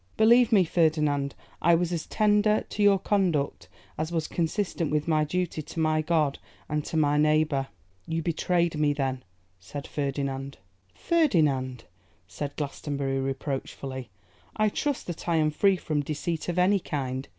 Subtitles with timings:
[0.17, 3.67] Believe me, Ferdinand, I was as tender to your conduct
[3.99, 7.67] as was consistent with my duty to my God and to my neighbour.'
[8.07, 9.23] 'You betrayed me, then,'
[9.59, 10.57] said Ferdinand.
[10.95, 11.83] 'Ferdinand!'
[12.27, 14.09] said Glastonbury reproachfully,
[14.55, 17.27] 'I trust that I am free from deceit of any kind.